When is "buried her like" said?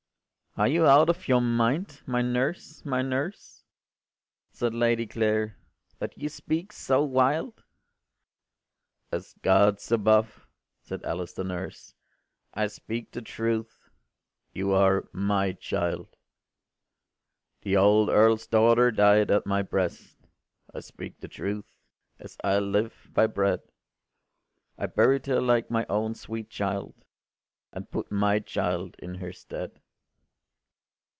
24.87-25.71